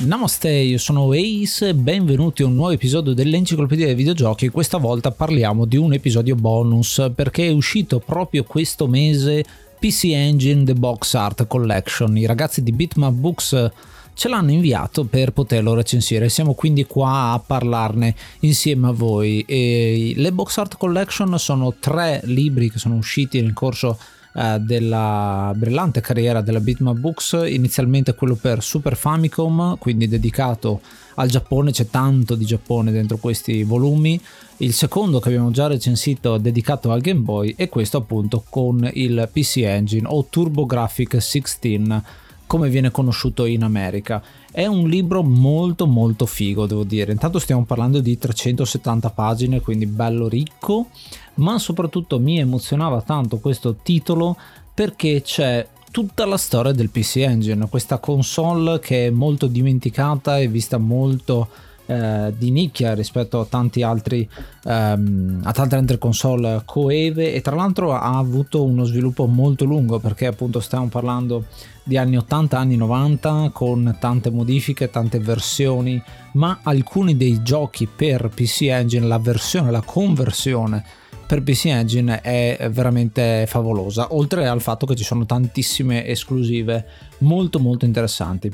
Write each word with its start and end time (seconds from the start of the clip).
Namaste, 0.00 0.50
io 0.50 0.76
sono 0.76 1.12
Ace 1.12 1.72
benvenuti 1.72 2.42
a 2.42 2.46
un 2.46 2.56
nuovo 2.56 2.72
episodio 2.72 3.14
dell'Enciclopedia 3.14 3.86
dei 3.86 3.94
Videogiochi. 3.94 4.48
Questa 4.48 4.76
volta 4.76 5.12
parliamo 5.12 5.64
di 5.66 5.76
un 5.76 5.92
episodio 5.92 6.34
bonus 6.34 7.10
perché 7.14 7.46
è 7.46 7.52
uscito 7.52 8.00
proprio 8.00 8.42
questo 8.42 8.88
mese 8.88 9.44
PC 9.78 10.06
Engine 10.06 10.64
The 10.64 10.74
Box 10.74 11.14
Art 11.14 11.46
Collection. 11.46 12.16
I 12.18 12.26
ragazzi 12.26 12.62
di 12.62 12.72
Bitmap 12.72 13.12
Books 13.12 13.70
ce 14.14 14.28
l'hanno 14.28 14.50
inviato 14.50 15.04
per 15.04 15.30
poterlo 15.30 15.74
recensire. 15.74 16.28
Siamo 16.28 16.54
quindi 16.54 16.84
qua 16.86 17.30
a 17.30 17.38
parlarne 17.38 18.14
insieme 18.40 18.88
a 18.88 18.92
voi. 18.92 19.44
E 19.46 20.12
le 20.16 20.32
Box 20.32 20.58
Art 20.58 20.76
Collection 20.76 21.38
sono 21.38 21.72
tre 21.78 22.20
libri 22.24 22.68
che 22.68 22.78
sono 22.78 22.96
usciti 22.96 23.40
nel 23.40 23.52
corso 23.52 23.96
eh, 24.34 24.58
della 24.58 25.52
brillante 25.56 26.00
carriera 26.00 26.40
della 26.40 26.60
Bitmap 26.60 26.96
Books, 26.96 27.38
inizialmente 27.46 28.14
quello 28.14 28.34
per 28.34 28.62
Super 28.62 28.96
Famicom, 28.96 29.78
quindi 29.78 30.08
dedicato 30.08 30.80
al 31.14 31.28
Giappone, 31.28 31.70
c'è 31.70 31.88
tanto 31.88 32.34
di 32.34 32.44
Giappone 32.44 32.90
dentro 32.90 33.16
questi 33.18 33.62
volumi, 33.62 34.20
il 34.58 34.72
secondo 34.72 35.20
che 35.20 35.28
abbiamo 35.28 35.50
già 35.50 35.68
recensito 35.68 36.36
dedicato 36.38 36.90
al 36.90 37.00
Game 37.00 37.20
Boy 37.20 37.54
e 37.56 37.68
questo 37.68 37.98
appunto 37.98 38.44
con 38.48 38.88
il 38.94 39.28
PC 39.32 39.58
Engine 39.58 40.06
o 40.08 40.26
TurboGrafx 40.28 41.16
16 41.16 42.02
come 42.46 42.68
viene 42.68 42.90
conosciuto 42.90 43.44
in 43.44 43.62
America. 43.62 44.22
È 44.50 44.66
un 44.66 44.88
libro 44.88 45.22
molto 45.22 45.86
molto 45.86 46.26
figo, 46.26 46.66
devo 46.66 46.84
dire. 46.84 47.12
Intanto 47.12 47.38
stiamo 47.38 47.64
parlando 47.64 48.00
di 48.00 48.16
370 48.16 49.10
pagine, 49.10 49.60
quindi 49.60 49.86
bello 49.86 50.28
ricco, 50.28 50.88
ma 51.34 51.58
soprattutto 51.58 52.18
mi 52.18 52.38
emozionava 52.38 53.02
tanto 53.02 53.38
questo 53.38 53.76
titolo 53.82 54.36
perché 54.72 55.22
c'è 55.22 55.66
tutta 55.90 56.26
la 56.26 56.36
storia 56.36 56.72
del 56.72 56.90
PC 56.90 57.16
Engine, 57.18 57.68
questa 57.68 57.98
console 57.98 58.80
che 58.80 59.06
è 59.06 59.10
molto 59.10 59.46
dimenticata 59.46 60.38
e 60.38 60.48
vista 60.48 60.76
molto 60.76 61.48
eh, 61.86 62.32
di 62.36 62.50
nicchia 62.50 62.94
rispetto 62.94 63.40
a 63.40 63.46
tanti 63.46 63.82
altri 63.82 64.28
ehm, 64.64 65.40
a 65.44 65.52
tante 65.52 65.76
altre 65.76 65.98
console 65.98 66.62
coeve. 66.64 67.34
E 67.34 67.40
tra 67.40 67.54
l'altro 67.54 67.92
ha 67.92 68.16
avuto 68.16 68.64
uno 68.64 68.84
sviluppo 68.84 69.26
molto 69.26 69.64
lungo 69.64 69.98
perché 69.98 70.26
appunto 70.26 70.60
stiamo 70.60 70.88
parlando 70.88 71.46
di 71.82 71.96
anni 71.98 72.16
80 72.16 72.58
anni 72.58 72.76
90 72.76 73.50
con 73.52 73.96
tante 74.00 74.30
modifiche 74.30 74.88
tante 74.88 75.18
versioni 75.18 76.02
ma 76.32 76.60
alcuni 76.62 77.14
dei 77.14 77.42
giochi 77.42 77.86
per 77.86 78.30
PC 78.34 78.62
Engine 78.62 79.06
la 79.06 79.18
versione 79.18 79.70
la 79.70 79.82
conversione 79.82 80.82
per 81.26 81.42
PC 81.42 81.66
Engine 81.66 82.20
è 82.22 82.70
veramente 82.72 83.44
favolosa 83.46 84.14
oltre 84.14 84.46
al 84.46 84.62
fatto 84.62 84.86
che 84.86 84.94
ci 84.94 85.04
sono 85.04 85.26
tantissime 85.26 86.06
esclusive 86.06 86.86
molto 87.18 87.58
molto 87.58 87.84
interessanti. 87.84 88.52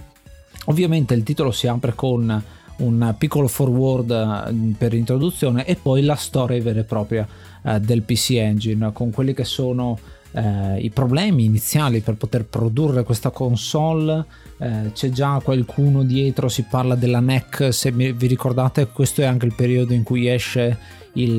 Ovviamente 0.66 1.14
il 1.14 1.22
titolo 1.22 1.50
si 1.50 1.66
apre 1.66 1.94
con 1.94 2.42
un 2.80 3.14
piccolo 3.16 3.48
forward 3.48 4.10
eh, 4.10 4.74
per 4.76 4.94
introduzione 4.94 5.64
e 5.64 5.76
poi 5.76 6.02
la 6.02 6.14
storia 6.14 6.60
vera 6.62 6.80
e 6.80 6.84
propria 6.84 7.26
eh, 7.62 7.80
del 7.80 8.02
PC 8.02 8.32
Engine 8.32 8.92
con 8.92 9.10
quelli 9.10 9.34
che 9.34 9.44
sono 9.44 9.98
eh, 10.32 10.78
i 10.78 10.90
problemi 10.90 11.44
iniziali 11.44 12.00
per 12.00 12.14
poter 12.14 12.44
produrre 12.44 13.02
questa 13.02 13.30
console. 13.30 14.24
Eh, 14.58 14.92
c'è 14.92 15.10
già 15.10 15.40
qualcuno 15.42 16.02
dietro 16.02 16.48
si 16.48 16.64
parla 16.68 16.94
della 16.94 17.20
NEC 17.20 17.72
se 17.72 17.90
vi 17.90 18.26
ricordate 18.26 18.88
questo 18.88 19.22
è 19.22 19.24
anche 19.24 19.46
il 19.46 19.54
periodo 19.54 19.94
in 19.94 20.02
cui 20.02 20.28
esce 20.28 20.76
il 21.14 21.34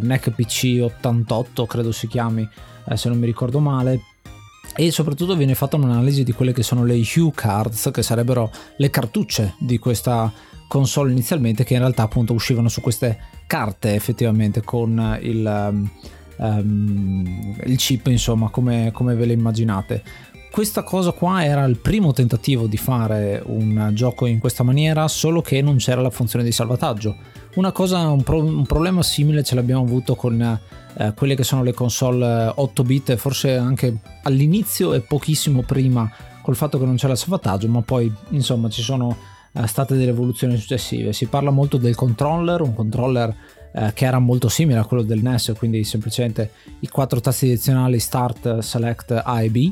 NEC 0.00 0.30
PC 0.30 0.80
88 0.80 1.66
credo 1.66 1.90
si 1.90 2.06
chiami 2.06 2.48
eh, 2.84 2.96
se 2.96 3.08
non 3.08 3.18
mi 3.18 3.26
ricordo 3.26 3.58
male 3.58 4.00
e 4.74 4.90
soprattutto 4.90 5.36
viene 5.36 5.54
fatta 5.54 5.76
un'analisi 5.76 6.24
di 6.24 6.32
quelle 6.32 6.52
che 6.52 6.62
sono 6.62 6.84
le 6.84 6.94
Hue 6.94 7.30
cards 7.34 7.90
che 7.92 8.02
sarebbero 8.02 8.50
le 8.76 8.90
cartucce 8.90 9.54
di 9.58 9.78
questa 9.78 10.32
console 10.66 11.12
inizialmente 11.12 11.64
che 11.64 11.74
in 11.74 11.80
realtà 11.80 12.04
appunto 12.04 12.32
uscivano 12.32 12.68
su 12.68 12.80
queste 12.80 13.18
carte 13.46 13.94
effettivamente 13.94 14.62
con 14.62 15.18
il, 15.20 15.88
um, 16.38 17.56
il 17.66 17.76
chip 17.76 18.06
insomma 18.06 18.48
come, 18.48 18.90
come 18.92 19.14
ve 19.14 19.26
le 19.26 19.34
immaginate. 19.34 20.02
Questa 20.50 20.82
cosa 20.82 21.12
qua 21.12 21.44
era 21.44 21.64
il 21.64 21.78
primo 21.78 22.12
tentativo 22.12 22.66
di 22.66 22.76
fare 22.76 23.42
un 23.46 23.90
gioco 23.94 24.26
in 24.26 24.38
questa 24.38 24.62
maniera 24.62 25.08
solo 25.08 25.40
che 25.40 25.62
non 25.62 25.76
c'era 25.76 26.00
la 26.00 26.10
funzione 26.10 26.44
di 26.44 26.52
salvataggio 26.52 27.16
una 27.54 27.72
cosa 27.72 28.08
un, 28.08 28.22
pro, 28.22 28.42
un 28.42 28.66
problema 28.66 29.02
simile 29.02 29.42
ce 29.42 29.54
l'abbiamo 29.54 29.82
avuto 29.82 30.14
con 30.14 30.40
eh, 30.40 31.12
quelle 31.14 31.34
che 31.34 31.44
sono 31.44 31.62
le 31.62 31.72
console 31.72 32.52
8 32.54 32.82
bit 32.82 33.16
forse 33.16 33.56
anche 33.56 33.96
all'inizio 34.22 34.92
e 34.94 35.00
pochissimo 35.00 35.62
prima 35.62 36.10
col 36.42 36.56
fatto 36.56 36.78
che 36.78 36.84
non 36.84 36.96
c'era 36.96 37.12
il 37.12 37.18
salvataggio 37.18 37.68
ma 37.68 37.82
poi 37.82 38.12
insomma 38.30 38.68
ci 38.68 38.82
sono 38.82 39.16
eh, 39.52 39.66
state 39.66 39.96
delle 39.96 40.10
evoluzioni 40.10 40.56
successive. 40.56 41.12
Si 41.12 41.26
parla 41.26 41.50
molto 41.50 41.76
del 41.76 41.94
controller, 41.94 42.62
un 42.62 42.74
controller 42.74 43.34
eh, 43.72 43.92
che 43.92 44.06
era 44.06 44.18
molto 44.18 44.48
simile 44.48 44.78
a 44.78 44.84
quello 44.84 45.02
del 45.02 45.20
NES, 45.22 45.52
quindi 45.56 45.84
semplicemente 45.84 46.50
i 46.80 46.88
quattro 46.88 47.20
tasti 47.20 47.46
direzionali 47.46 47.98
Start, 47.98 48.58
Select, 48.60 49.20
A 49.24 49.42
e 49.42 49.50
B, 49.50 49.70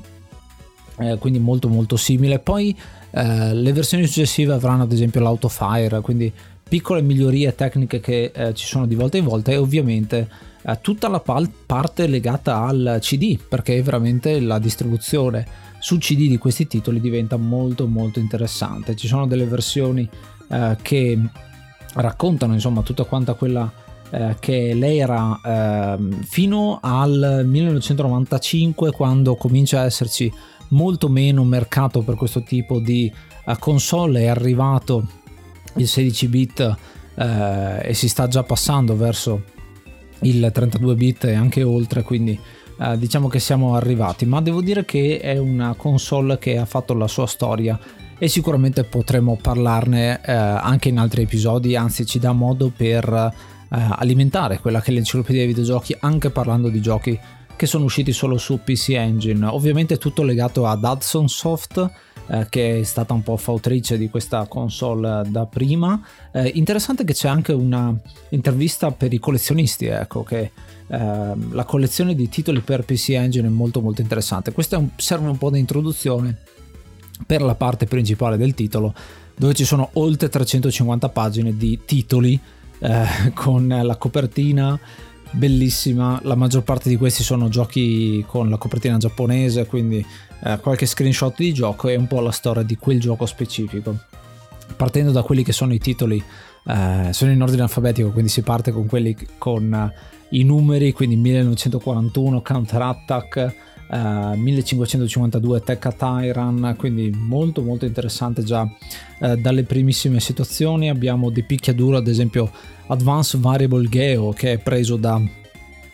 eh, 0.98 1.16
quindi 1.18 1.38
molto 1.38 1.68
molto 1.68 1.96
simile. 1.96 2.38
Poi 2.38 2.78
eh, 3.10 3.54
le 3.54 3.72
versioni 3.72 4.06
successive 4.06 4.52
avranno 4.52 4.82
ad 4.82 4.92
esempio 4.92 5.20
l'autofire, 5.20 6.00
quindi 6.00 6.32
piccole 6.70 7.02
migliorie 7.02 7.52
tecniche 7.56 7.98
che 7.98 8.30
eh, 8.32 8.54
ci 8.54 8.64
sono 8.64 8.86
di 8.86 8.94
volta 8.94 9.16
in 9.16 9.24
volta 9.24 9.50
e 9.50 9.56
ovviamente 9.56 10.28
eh, 10.62 10.78
tutta 10.80 11.08
la 11.08 11.18
pal- 11.18 11.50
parte 11.66 12.06
legata 12.06 12.62
al 12.62 12.98
CD, 13.00 13.36
perché 13.36 13.82
veramente 13.82 14.38
la 14.38 14.60
distribuzione 14.60 15.44
su 15.80 15.98
CD 15.98 16.28
di 16.28 16.38
questi 16.38 16.68
titoli 16.68 17.00
diventa 17.00 17.36
molto 17.36 17.88
molto 17.88 18.20
interessante. 18.20 18.94
Ci 18.94 19.08
sono 19.08 19.26
delle 19.26 19.46
versioni 19.46 20.08
eh, 20.48 20.76
che 20.80 21.18
raccontano 21.94 22.52
insomma 22.52 22.82
tutta 22.82 23.02
quanta 23.02 23.34
quella 23.34 23.68
eh, 24.10 24.36
che 24.38 24.72
l'era 24.72 25.40
eh, 25.44 25.98
fino 26.22 26.78
al 26.80 27.42
1995 27.46 28.92
quando 28.92 29.34
comincia 29.34 29.80
a 29.80 29.86
esserci 29.86 30.32
molto 30.68 31.08
meno 31.08 31.42
mercato 31.42 32.02
per 32.02 32.14
questo 32.14 32.44
tipo 32.44 32.78
di 32.78 33.12
uh, 33.46 33.58
console 33.58 34.20
è 34.22 34.26
arrivato 34.28 35.06
il 35.76 35.88
16 35.88 36.28
bit 36.28 36.76
uh, 37.14 37.22
e 37.82 37.90
si 37.94 38.08
sta 38.08 38.28
già 38.28 38.42
passando 38.42 38.96
verso 38.96 39.42
il 40.20 40.50
32 40.52 40.94
bit 40.94 41.24
e 41.24 41.34
anche 41.34 41.62
oltre 41.62 42.02
quindi 42.02 42.38
eh, 42.80 42.96
diciamo 42.96 43.28
che 43.28 43.40
siamo 43.40 43.74
arrivati, 43.74 44.24
ma 44.24 44.40
devo 44.40 44.62
dire 44.62 44.86
che 44.86 45.20
è 45.20 45.36
una 45.36 45.74
console 45.74 46.38
che 46.38 46.56
ha 46.56 46.64
fatto 46.64 46.94
la 46.94 47.08
sua 47.08 47.26
storia 47.26 47.78
e 48.18 48.26
sicuramente 48.28 48.84
potremo 48.84 49.38
parlarne 49.40 50.20
eh, 50.24 50.32
anche 50.32 50.88
in 50.88 50.98
altri 50.98 51.22
episodi, 51.22 51.76
anzi 51.76 52.06
ci 52.06 52.18
dà 52.18 52.32
modo 52.32 52.72
per 52.74 53.06
eh, 53.12 53.32
alimentare 53.68 54.60
quella 54.60 54.80
che 54.80 54.90
è 54.90 54.94
l'enciclopedia 54.94 55.40
dei 55.40 55.48
videogiochi, 55.48 55.94
anche 56.00 56.30
parlando 56.30 56.70
di 56.70 56.80
giochi 56.80 57.18
che 57.60 57.66
sono 57.66 57.84
usciti 57.84 58.14
solo 58.14 58.38
su 58.38 58.58
PC 58.64 58.92
Engine. 58.92 59.44
Ovviamente 59.44 59.98
tutto 59.98 60.22
legato 60.22 60.64
ad 60.64 60.82
Hudson 60.82 61.28
Soft 61.28 61.90
eh, 62.26 62.46
che 62.48 62.80
è 62.80 62.82
stata 62.84 63.12
un 63.12 63.22
po' 63.22 63.36
fautrice 63.36 63.98
di 63.98 64.08
questa 64.08 64.46
console 64.46 65.24
da 65.28 65.44
prima. 65.44 66.00
Eh, 66.32 66.52
interessante 66.54 67.04
che 67.04 67.12
c'è 67.12 67.28
anche 67.28 67.52
una 67.52 67.94
intervista 68.30 68.92
per 68.92 69.12
i 69.12 69.18
collezionisti, 69.18 69.84
ecco, 69.84 70.22
che 70.22 70.38
eh, 70.38 70.52
la 70.86 71.64
collezione 71.66 72.14
di 72.14 72.30
titoli 72.30 72.60
per 72.60 72.86
PC 72.86 73.10
Engine 73.10 73.48
è 73.48 73.50
molto 73.50 73.82
molto 73.82 74.00
interessante. 74.00 74.52
Questo 74.52 74.78
un, 74.78 74.88
serve 74.96 75.28
un 75.28 75.36
po' 75.36 75.50
di 75.50 75.58
introduzione 75.58 76.38
per 77.26 77.42
la 77.42 77.56
parte 77.56 77.84
principale 77.84 78.38
del 78.38 78.54
titolo, 78.54 78.94
dove 79.36 79.52
ci 79.52 79.66
sono 79.66 79.90
oltre 79.94 80.30
350 80.30 81.10
pagine 81.10 81.54
di 81.54 81.78
titoli 81.84 82.40
eh, 82.78 83.04
con 83.34 83.68
la 83.68 83.96
copertina 83.96 84.80
bellissima. 85.30 86.20
La 86.22 86.34
maggior 86.34 86.62
parte 86.62 86.88
di 86.88 86.96
questi 86.96 87.22
sono 87.22 87.48
giochi 87.48 88.24
con 88.26 88.50
la 88.50 88.56
copertina 88.56 88.96
giapponese, 88.96 89.66
quindi 89.66 90.04
eh, 90.44 90.58
qualche 90.60 90.86
screenshot 90.86 91.34
di 91.36 91.52
gioco 91.52 91.88
e 91.88 91.96
un 91.96 92.06
po' 92.06 92.20
la 92.20 92.30
storia 92.30 92.62
di 92.62 92.76
quel 92.76 93.00
gioco 93.00 93.26
specifico. 93.26 93.96
Partendo 94.76 95.10
da 95.10 95.22
quelli 95.22 95.42
che 95.42 95.52
sono 95.52 95.74
i 95.74 95.78
titoli, 95.78 96.22
eh, 96.66 97.12
sono 97.12 97.30
in 97.30 97.42
ordine 97.42 97.62
alfabetico, 97.62 98.10
quindi 98.10 98.30
si 98.30 98.42
parte 98.42 98.70
con 98.72 98.86
quelli 98.86 99.16
con 99.38 99.72
eh, 99.72 99.92
i 100.30 100.44
numeri, 100.44 100.92
quindi 100.92 101.16
1941 101.16 102.42
Counter 102.42 102.82
Attack. 102.82 103.54
Uh, 103.90 104.36
1552 104.36 105.62
Tekka 105.62 105.90
Tyran, 105.90 106.76
quindi 106.78 107.10
molto 107.10 107.60
molto 107.60 107.86
interessante 107.86 108.44
già 108.44 108.62
uh, 108.62 109.34
dalle 109.34 109.64
primissime 109.64 110.20
situazioni. 110.20 110.88
Abbiamo 110.88 111.28
di 111.30 111.42
picchiaduro, 111.42 111.96
ad 111.96 112.06
esempio, 112.06 112.52
Advanced 112.86 113.40
Variable 113.40 113.88
Geo, 113.88 114.30
che 114.30 114.52
è 114.52 114.58
preso 114.58 114.96
da 114.96 115.20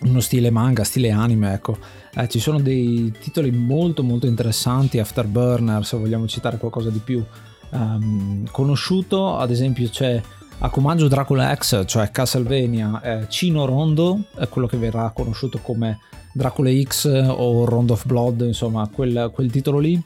uno 0.00 0.20
stile 0.20 0.50
manga, 0.50 0.84
stile 0.84 1.10
anime, 1.10 1.54
ecco. 1.54 1.78
Eh, 2.14 2.28
ci 2.28 2.38
sono 2.38 2.60
dei 2.60 3.12
titoli 3.19 3.50
molto 3.50 4.02
molto 4.02 4.26
interessanti, 4.26 4.98
Afterburner, 4.98 5.84
se 5.84 5.96
vogliamo 5.96 6.26
citare 6.26 6.58
qualcosa 6.58 6.90
di 6.90 6.98
più 6.98 7.25
um, 7.70 8.46
conosciuto, 8.50 9.37
ad 9.37 9.50
esempio 9.50 9.88
c'è 9.88 10.20
Akumajo 10.58 11.08
Dracula 11.08 11.54
X, 11.54 11.84
cioè 11.87 12.10
Castlevania, 12.10 13.00
eh, 13.02 13.26
Cino 13.28 13.66
Rondo, 13.66 14.25
è 14.37 14.48
quello 14.48 14.66
che 14.66 14.78
verrà 14.78 15.10
conosciuto 15.14 15.58
come 15.58 15.98
Dracula 16.36 16.70
X 16.82 17.06
o 17.06 17.64
Rondo 17.64 17.94
of 17.94 18.04
Blood, 18.04 18.42
insomma 18.42 18.88
quel, 18.92 19.30
quel 19.32 19.50
titolo 19.50 19.78
lì. 19.78 20.00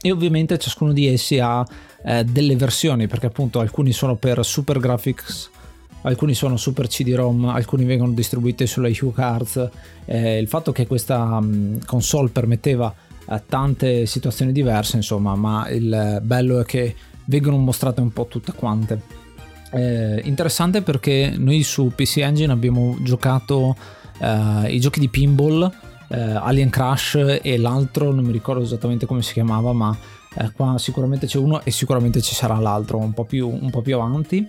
E 0.00 0.10
ovviamente 0.10 0.58
ciascuno 0.58 0.92
di 0.92 1.06
essi 1.06 1.38
ha 1.38 1.64
eh, 2.04 2.24
delle 2.24 2.56
versioni, 2.56 3.06
perché 3.06 3.26
appunto 3.26 3.60
alcuni 3.60 3.92
sono 3.92 4.16
per 4.16 4.44
Super 4.44 4.78
Graphics 4.78 5.50
alcuni 6.02 6.34
sono 6.34 6.56
super 6.56 6.86
CD-ROM, 6.86 7.46
alcuni 7.46 7.84
vengono 7.84 8.12
distribuiti 8.12 8.66
sulla 8.66 8.88
HuCards. 8.88 9.68
Eh, 10.04 10.38
il 10.38 10.48
fatto 10.48 10.72
che 10.72 10.86
questa 10.86 11.22
um, 11.22 11.78
console 11.84 12.28
permetteva 12.30 12.94
eh, 13.28 13.42
tante 13.46 14.06
situazioni 14.06 14.52
diverse, 14.52 14.96
insomma, 14.96 15.34
ma 15.34 15.68
il 15.68 16.20
bello 16.22 16.60
è 16.60 16.64
che 16.64 16.94
vengono 17.26 17.56
mostrate 17.56 18.00
un 18.00 18.12
po' 18.12 18.26
tutte 18.26 18.52
quante. 18.52 19.16
Eh, 19.70 20.22
interessante 20.24 20.80
perché 20.80 21.34
noi 21.36 21.62
su 21.62 21.92
PC 21.94 22.18
Engine 22.18 22.52
abbiamo 22.52 22.96
giocato 23.02 23.76
eh, 24.20 24.72
i 24.72 24.80
giochi 24.80 25.00
di 25.00 25.08
pinball, 25.08 25.70
eh, 26.08 26.18
Alien 26.18 26.70
Crash 26.70 27.38
e 27.42 27.58
l'altro, 27.58 28.12
non 28.12 28.24
mi 28.24 28.32
ricordo 28.32 28.62
esattamente 28.62 29.06
come 29.06 29.22
si 29.22 29.32
chiamava, 29.32 29.72
ma 29.72 29.96
eh, 30.34 30.52
qua 30.52 30.76
sicuramente 30.78 31.26
c'è 31.26 31.38
uno 31.38 31.62
e 31.62 31.70
sicuramente 31.70 32.20
ci 32.20 32.34
sarà 32.34 32.58
l'altro 32.58 32.98
un 32.98 33.12
po' 33.12 33.24
più, 33.24 33.48
un 33.48 33.70
po 33.70 33.82
più 33.82 33.96
avanti. 33.96 34.48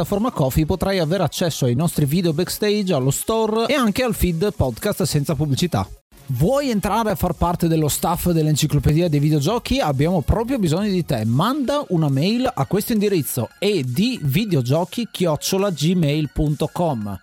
piattaforma 0.01 0.31
Coffee 0.31 0.65
potrai 0.65 0.97
avere 0.97 1.21
accesso 1.23 1.65
ai 1.65 1.75
nostri 1.75 2.05
video 2.05 2.33
backstage, 2.33 2.91
allo 2.91 3.11
store 3.11 3.67
e 3.67 3.75
anche 3.75 4.01
al 4.01 4.15
feed 4.15 4.51
podcast 4.55 5.03
senza 5.03 5.35
pubblicità. 5.35 5.87
Vuoi 6.27 6.69
entrare 6.71 7.11
a 7.11 7.15
far 7.15 7.33
parte 7.33 7.67
dello 7.67 7.87
staff 7.87 8.31
dell'enciclopedia 8.31 9.07
dei 9.09 9.19
videogiochi? 9.19 9.79
Abbiamo 9.79 10.21
proprio 10.21 10.57
bisogno 10.57 10.89
di 10.89 11.05
te. 11.05 11.23
Manda 11.25 11.85
una 11.89 12.09
mail 12.09 12.51
a 12.51 12.65
questo 12.65 12.93
indirizzo 12.93 13.49
e 13.59 13.83
di 13.85 14.19
videogiochi-gmail.com. 14.23 17.19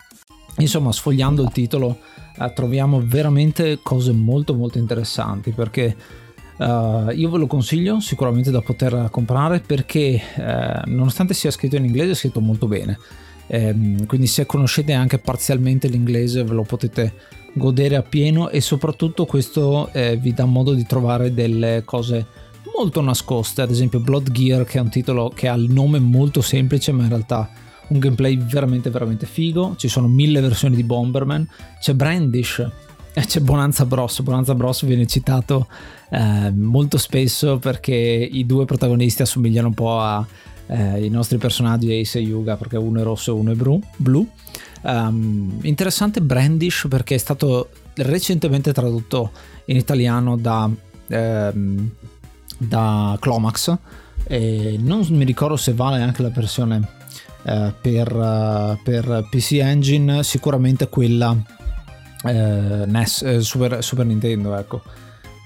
Insomma, 0.59 0.93
sfogliando 0.93 1.43
il 1.43 1.51
titolo 1.51 1.99
eh, 2.39 2.53
troviamo 2.53 3.03
veramente 3.05 3.81
cose 3.83 4.13
molto 4.13 4.55
molto 4.55 4.79
interessanti 4.79 5.51
perché 5.51 5.97
Uh, 6.59 7.11
io 7.11 7.31
ve 7.31 7.39
lo 7.39 7.47
consiglio 7.47 8.01
sicuramente 8.01 8.51
da 8.51 8.61
poter 8.61 9.09
comprare 9.13 9.61
perché 9.61 10.21
uh, 10.37 10.91
nonostante 10.91 11.33
sia 11.33 11.53
scritto 11.53 11.77
in 11.77 11.85
inglese 11.85 12.11
è 12.11 12.15
scritto 12.15 12.41
molto 12.41 12.67
bene. 12.67 12.99
Um, 13.47 14.05
quindi 14.07 14.27
se 14.27 14.45
conoscete 14.45 14.93
anche 14.93 15.19
parzialmente 15.19 15.89
l'inglese 15.89 16.43
ve 16.43 16.53
lo 16.55 16.65
potete 16.65 17.15
godere 17.55 17.97
appieno 17.97 18.51
e 18.51 18.61
soprattutto 18.61 19.25
questo 19.25 19.91
eh, 19.93 20.17
vi 20.17 20.33
dà 20.35 20.45
modo 20.45 20.75
di 20.75 20.85
trovare 20.85 21.33
delle 21.33 21.83
cose 21.85 22.27
molto 22.77 23.01
nascoste, 23.01 23.63
ad 23.63 23.71
esempio 23.71 24.01
Blood 24.01 24.31
Gear 24.31 24.65
che 24.65 24.79
è 24.79 24.81
un 24.81 24.91
titolo 24.91 25.33
che 25.35 25.49
ha 25.49 25.55
il 25.55 25.71
nome 25.71 25.99
molto 25.99 26.41
semplice 26.41 26.93
ma 26.93 27.03
in 27.03 27.09
realtà 27.09 27.51
un 27.89 27.99
gameplay 27.99 28.37
veramente 28.37 28.91
veramente 28.91 29.27
figo, 29.27 29.75
ci 29.77 29.89
sono 29.89 30.09
mille 30.09 30.41
versioni 30.41 30.77
di 30.77 30.85
Bomberman, 30.85 31.49
c'è 31.81 31.95
Brandish 31.95 32.59
eh, 32.59 32.71
c'è 33.25 33.41
Bonanza 33.41 33.85
Bros. 33.85 34.21
Bonanza 34.21 34.55
Bros 34.55 34.85
viene 34.85 35.07
citato 35.07 35.67
eh, 36.11 36.51
molto 36.51 36.99
spesso 36.99 37.59
perché 37.59 37.95
i 37.95 38.47
due 38.47 38.65
protagonisti 38.65 39.23
assomigliano 39.23 39.69
un 39.69 39.75
po' 39.75 40.01
ai 40.01 41.05
eh, 41.05 41.09
nostri 41.09 41.39
personaggi 41.39 41.99
Ace 41.99 42.19
e 42.19 42.23
Yuga 42.23 42.57
perché 42.57 42.77
uno 42.77 43.01
è 43.01 43.03
rosso 43.03 43.33
e 43.33 43.35
uno 43.35 43.53
è 43.53 43.55
blu. 43.55 43.81
blu. 43.97 44.27
Um, 44.83 45.59
interessante 45.63 46.21
Brandish 46.21 46.87
perché 46.89 47.17
è 47.17 47.19
stato 47.19 47.71
recentemente 47.95 48.73
tradotto 48.73 49.33
in 49.67 49.77
italiano 49.77 50.37
da, 50.37 50.71
ehm, 51.09 51.91
da 52.59 53.17
Clomax 53.19 53.77
e 54.25 54.77
non 54.81 55.05
mi 55.11 55.25
ricordo 55.25 55.57
se 55.57 55.73
vale 55.73 56.01
anche 56.01 56.23
la 56.23 56.31
versione 56.31 56.97
eh, 57.43 57.73
per, 57.81 58.15
uh, 58.15 58.79
per 58.83 59.27
PC 59.31 59.53
Engine, 59.55 60.23
sicuramente 60.23 60.89
quella 60.89 61.37
eh, 62.25 62.85
NES, 62.87 63.23
eh, 63.23 63.41
Super, 63.41 63.83
Super 63.83 64.07
Nintendo, 64.07 64.57
ecco. 64.57 64.83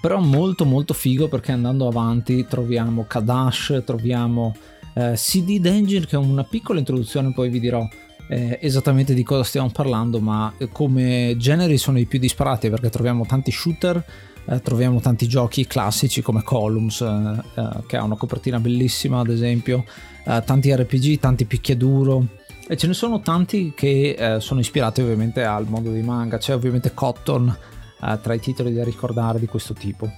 Però 0.01 0.19
molto 0.19 0.65
molto 0.65 0.95
figo 0.95 1.29
perché 1.29 1.53
andando 1.53 1.87
avanti 1.87 2.45
troviamo 2.47 3.05
Kadash, 3.07 3.83
troviamo 3.85 4.55
eh, 4.95 5.13
CD 5.15 5.61
Danger 5.61 6.07
che 6.07 6.17
è 6.17 6.19
una 6.19 6.45
piccola 6.45 6.79
introduzione, 6.79 7.33
poi 7.33 7.49
vi 7.49 7.61
dirò 7.61 7.87
eh, 8.29 8.59
esattamente 8.61 9.15
di 9.15 9.23
cosa 9.23 9.45
stiamo 9.45 9.71
parlando, 9.71 10.19
ma 10.19 10.53
come 10.73 11.35
generi 11.39 11.79
sono 11.79 11.99
i 11.99 12.07
più 12.07 12.19
disparati 12.19 12.69
perché 12.69 12.91
troviamo 12.91 13.27
tanti 13.27 13.53
shooter, 13.53 14.05
eh, 14.47 14.61
troviamo 14.61 15.01
tanti 15.01 15.29
giochi 15.29 15.67
classici 15.67 16.21
come 16.21 16.43
Columns, 16.43 17.01
eh, 17.01 17.83
che 17.87 17.97
ha 17.97 18.03
una 18.03 18.17
copertina 18.17 18.59
bellissima 18.59 19.21
ad 19.21 19.29
esempio, 19.29 19.85
tanti 20.25 20.75
RPG, 20.75 21.19
tanti 21.19 21.45
picchiaduro, 21.45 22.27
e 22.67 22.77
ce 22.77 22.87
ne 22.87 22.95
sono 22.95 23.21
tanti 23.21 23.73
che 23.75 24.17
eh, 24.19 24.41
sono 24.41 24.61
ispirati 24.61 25.01
ovviamente 25.01 25.45
al 25.45 25.67
mondo 25.67 25.91
dei 25.91 26.03
manga, 26.03 26.39
c'è 26.39 26.55
ovviamente 26.55 26.95
Cotton 26.95 27.55
eh, 28.03 28.19
tra 28.21 28.35
i 28.35 28.41
titoli 28.41 28.73
da 28.73 28.85
ricordare 28.85 29.39
di 29.39 29.47
questo 29.47 29.75
tipo. 29.75 30.11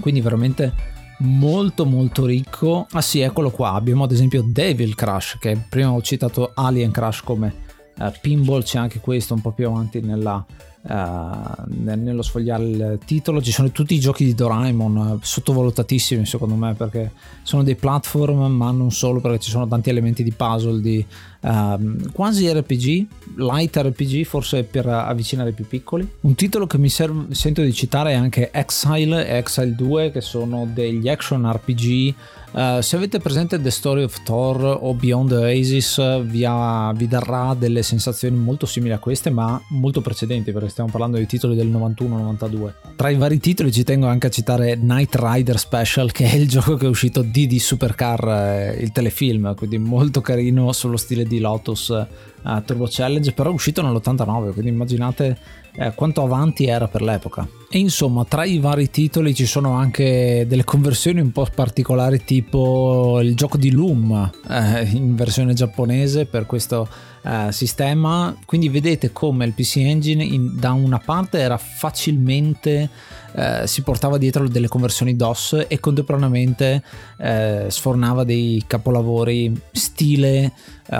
Quindi 0.00 0.20
veramente 0.20 0.96
molto 1.18 1.84
molto 1.84 2.24
ricco. 2.24 2.86
Ah 2.92 3.00
sì, 3.00 3.20
eccolo 3.20 3.50
qua, 3.50 3.72
abbiamo 3.72 4.04
ad 4.04 4.12
esempio 4.12 4.42
Devil 4.46 4.94
Crash, 4.94 5.36
che 5.40 5.56
prima 5.68 5.92
ho 5.92 6.00
citato 6.02 6.52
Alien 6.54 6.90
Crash 6.90 7.22
come 7.22 7.54
eh, 7.98 8.12
pinball, 8.20 8.62
c'è 8.62 8.78
anche 8.78 9.00
questo 9.00 9.34
un 9.34 9.40
po' 9.40 9.52
più 9.52 9.68
avanti 9.68 10.00
nella, 10.00 10.44
Uh, 10.80 11.64
nello 11.66 12.22
sfogliare 12.22 12.64
il 12.64 12.98
titolo 13.04 13.42
ci 13.42 13.50
sono 13.50 13.70
tutti 13.72 13.94
i 13.94 14.00
giochi 14.00 14.24
di 14.24 14.32
Doraemon 14.32 15.18
sottovalutatissimi 15.20 16.24
secondo 16.24 16.54
me 16.54 16.74
perché 16.74 17.10
sono 17.42 17.64
dei 17.64 17.74
platform 17.74 18.46
ma 18.46 18.70
non 18.70 18.92
solo 18.92 19.20
perché 19.20 19.40
ci 19.40 19.50
sono 19.50 19.66
tanti 19.66 19.90
elementi 19.90 20.22
di 20.22 20.30
puzzle 20.32 20.80
di 20.80 21.04
uh, 21.40 22.10
quasi 22.12 22.50
RPG 22.50 23.06
light 23.38 23.76
RPG 23.76 24.24
forse 24.24 24.62
per 24.62 24.86
avvicinare 24.86 25.50
i 25.50 25.52
più 25.52 25.66
piccoli. 25.66 26.08
Un 26.20 26.34
titolo 26.36 26.66
che 26.66 26.78
mi 26.78 26.88
serve, 26.88 27.34
sento 27.34 27.60
di 27.60 27.72
citare 27.72 28.12
è 28.12 28.14
anche 28.14 28.50
Exile 28.52 29.26
e 29.26 29.36
Exile 29.36 29.74
2 29.74 30.10
che 30.12 30.20
sono 30.20 30.66
degli 30.72 31.08
action 31.08 31.50
RPG 31.50 32.14
Uh, 32.50 32.80
se 32.80 32.96
avete 32.96 33.18
presente 33.18 33.60
The 33.60 33.70
Story 33.70 34.04
of 34.04 34.22
Thor 34.22 34.78
o 34.80 34.94
Beyond 34.94 35.28
the 35.28 35.36
Oasis 35.36 36.22
vi, 36.22 36.46
ha, 36.46 36.90
vi, 36.94 37.06
darà 37.06 37.54
delle 37.54 37.82
sensazioni 37.82 38.38
molto 38.38 38.64
simili 38.64 38.94
a 38.94 38.98
queste 38.98 39.28
ma 39.28 39.60
molto 39.68 40.00
precedenti 40.00 40.50
perché 40.50 40.67
perché 40.68 40.70
stiamo 40.70 40.90
parlando 40.90 41.16
di 41.16 41.26
titoli 41.26 41.56
del 41.56 41.68
91-92. 41.70 42.72
Tra 42.96 43.08
i 43.08 43.16
vari 43.16 43.38
titoli 43.38 43.72
ci 43.72 43.84
tengo 43.84 44.06
anche 44.06 44.26
a 44.26 44.30
citare 44.30 44.76
Night 44.76 45.16
Rider 45.18 45.58
Special, 45.58 46.12
che 46.12 46.30
è 46.30 46.34
il 46.34 46.46
gioco 46.48 46.76
che 46.76 46.86
è 46.86 46.88
uscito 46.88 47.22
di 47.22 47.46
di 47.46 47.58
Supercar, 47.58 48.28
eh, 48.28 48.78
il 48.80 48.92
telefilm, 48.92 49.54
quindi 49.54 49.78
molto 49.78 50.20
carino 50.20 50.72
sullo 50.72 50.96
stile 50.96 51.24
di 51.24 51.38
Lotus 51.40 51.88
uh, 51.88 52.62
Turbo 52.64 52.86
Challenge, 52.88 53.32
però 53.32 53.50
è 53.50 53.52
uscito 53.52 53.82
nell'89, 53.82 54.52
quindi 54.52 54.70
immaginate 54.70 55.38
eh, 55.72 55.92
quanto 55.94 56.22
avanti 56.22 56.66
era 56.66 56.88
per 56.88 57.02
l'epoca. 57.02 57.48
E 57.70 57.78
insomma, 57.78 58.24
tra 58.24 58.44
i 58.44 58.58
vari 58.58 58.90
titoli 58.90 59.34
ci 59.34 59.46
sono 59.46 59.72
anche 59.72 60.44
delle 60.48 60.64
conversioni 60.64 61.20
un 61.20 61.32
po' 61.32 61.46
particolari, 61.54 62.24
tipo 62.24 63.20
il 63.20 63.34
gioco 63.34 63.56
di 63.56 63.70
Loom 63.70 64.30
eh, 64.48 64.88
in 64.92 65.14
versione 65.14 65.54
giapponese 65.54 66.26
per 66.26 66.46
questo 66.46 66.88
eh, 67.28 67.52
sistema. 67.52 68.34
Quindi 68.46 68.70
vedete 68.70 69.12
come 69.12 69.44
il 69.44 69.52
PC 69.52 69.76
Engine 69.76 70.24
in, 70.24 70.58
da 70.58 70.72
una 70.72 70.98
parte 70.98 71.38
era 71.38 71.58
facilmente 71.58 72.88
eh, 73.32 73.66
si 73.66 73.82
portava 73.82 74.16
dietro 74.16 74.48
delle 74.48 74.68
conversioni 74.68 75.14
DOS 75.14 75.66
e 75.68 75.78
contemporaneamente 75.80 76.82
eh, 77.18 77.66
sfornava 77.68 78.24
dei 78.24 78.64
capolavori 78.66 79.60
stile 79.70 80.52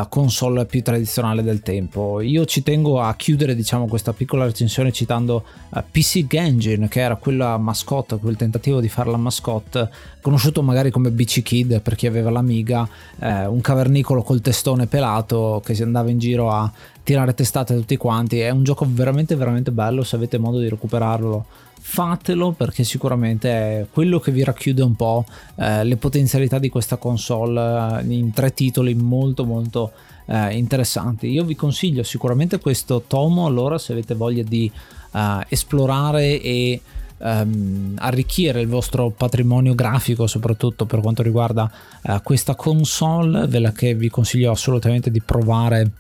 console 0.09 0.67
più 0.67 0.83
tradizionale 0.83 1.43
del 1.43 1.63
tempo. 1.63 2.21
Io 2.21 2.45
ci 2.45 2.63
tengo 2.63 3.01
a 3.01 3.15
chiudere 3.15 3.55
diciamo 3.55 3.87
questa 3.87 4.13
piccola 4.13 4.45
recensione 4.45 4.93
citando 4.93 5.45
eh, 5.75 5.83
PC 5.91 6.27
Engine 6.35 6.89
che 6.89 7.01
era 7.01 7.17
quella 7.17 7.57
mascotte, 7.57 8.19
quel 8.19 8.37
tentativo 8.37 8.81
di 8.81 8.89
fare 8.89 9.11
la 9.11 9.17
mascotte, 9.17 9.89
conosciuto 10.21 10.63
magari 10.63 10.91
come 10.91 11.11
BC 11.11 11.43
Kid 11.43 11.81
per 11.81 11.95
chi 11.95 12.07
aveva 12.07 12.31
l'Amiga, 12.31 12.89
eh, 13.19 13.47
un 13.47 13.61
cavernicolo 13.61 14.23
col 14.23 14.41
testone 14.41 14.87
pelato 14.87 15.63
che 15.65 15.75
si 15.75 15.83
andava 15.83 16.11
in 16.11 16.19
giro 16.19 16.51
a 16.51 16.71
tirare 17.03 17.33
testate 17.33 17.73
a 17.73 17.77
tutti 17.77 17.97
quanti. 17.97 18.41
È 18.41 18.51
un 18.51 18.65
gioco 18.65 18.87
veramente 18.87 19.35
veramente 19.37 19.71
bello, 19.71 20.03
se 20.03 20.17
avete 20.17 20.37
modo 20.37 20.59
di 20.59 20.69
recuperarlo 20.69 21.47
fatelo 21.81 22.53
perché 22.53 22.85
sicuramente 22.85 23.51
è 23.51 23.87
quello 23.91 24.19
che 24.19 24.33
vi 24.33 24.45
racchiude 24.45 24.83
un 24.83 24.95
po' 24.95 25.25
eh, 25.57 25.85
le 25.85 25.97
potenzialità 25.97 26.59
di 26.59 26.69
questa 26.69 26.97
console 26.97 28.01
eh, 28.01 28.13
in 28.13 28.33
tre 28.33 28.53
titoli 28.53 28.95
molto 28.95 29.45
molto 29.45 29.93
eh, 30.27 30.57
interessanti. 30.57 31.29
Io 31.29 31.45
vi 31.45 31.55
consiglio 31.55 32.03
sicuramente 32.03 32.59
questo 32.59 33.05
tomo 33.07 33.47
allora 33.47 33.79
se 33.79 33.93
avete 33.93 34.15
voglia 34.15 34.43
di 34.43 34.71
eh, 35.13 35.47
esplorare 35.49 36.41
e 36.41 36.81
ehm, 37.19 37.95
arricchire 37.99 38.61
il 38.61 38.69
vostro 38.69 39.11
patrimonio 39.11 39.75
grafico 39.75 40.27
soprattutto 40.27 40.87
per 40.87 41.01
quanto 41.01 41.23
riguarda 41.23 41.71
eh, 42.03 42.21
questa 42.23 42.55
console 42.55 43.47
ve 43.47 43.59
la 43.59 43.73
che 43.73 43.95
vi 43.95 44.09
consiglio 44.09 44.51
assolutamente 44.51 45.11
di 45.11 45.21
provare 45.21 45.91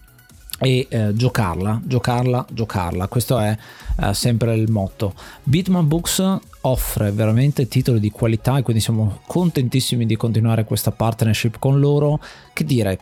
e 0.60 0.86
eh, 0.88 1.14
giocarla, 1.14 1.80
giocarla, 1.84 2.46
giocarla. 2.50 3.06
Questo 3.06 3.38
è 3.38 3.56
eh, 4.00 4.14
sempre 4.14 4.54
il 4.54 4.70
motto. 4.70 5.14
Bitman 5.42 5.88
Books 5.88 6.38
offre 6.62 7.10
veramente 7.12 7.68
titoli 7.68 8.00
di 8.00 8.10
qualità 8.10 8.58
e 8.58 8.62
quindi 8.62 8.82
siamo 8.82 9.20
contentissimi 9.26 10.06
di 10.06 10.16
continuare 10.16 10.64
questa 10.64 10.90
partnership 10.90 11.58
con 11.58 11.80
loro. 11.80 12.20
Che 12.52 12.64
dire, 12.64 12.98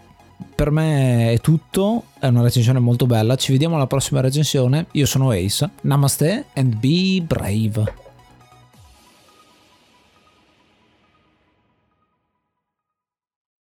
per 0.54 0.70
me 0.70 1.32
è 1.32 1.40
tutto, 1.40 2.04
è 2.18 2.26
una 2.26 2.42
recensione 2.42 2.78
molto 2.78 3.06
bella. 3.06 3.36
Ci 3.36 3.52
vediamo 3.52 3.76
alla 3.76 3.86
prossima 3.86 4.20
recensione. 4.20 4.86
Io 4.92 5.06
sono 5.06 5.30
Ace. 5.30 5.68
Namaste 5.82 6.46
and 6.54 6.76
be 6.76 7.22
brave. 7.22 8.05